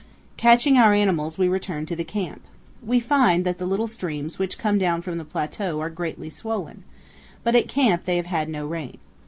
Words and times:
Catching 0.35 0.79
our 0.79 0.95
animals, 0.95 1.37
we 1.37 1.47
return 1.47 1.85
to 1.85 1.95
the 1.95 2.03
camp. 2.03 2.41
We 2.83 2.99
find 2.99 3.45
that 3.45 3.59
the 3.59 3.67
little 3.67 3.85
streams 3.87 4.39
which 4.39 4.57
come 4.57 4.79
down 4.79 5.03
from 5.03 5.19
the 5.19 5.23
plateau 5.25 5.79
are 5.79 5.91
greatly 5.91 6.31
swollen, 6.31 6.83
but 7.43 7.53
at 7.53 7.67
camp 7.67 8.05
they 8.05 8.15
have 8.17 8.25
had 8.25 8.49
no 8.49 8.65
rain. 8.65 8.97